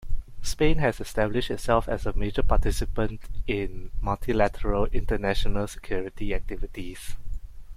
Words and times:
Spain 0.41 0.79
has 0.79 0.99
established 0.99 1.51
itself 1.51 1.87
as 1.87 2.07
a 2.07 2.17
major 2.17 2.41
participant 2.41 3.21
in 3.45 3.91
multilateral 4.01 4.85
international 4.87 5.67
security 5.67 6.33
activities. 6.33 7.15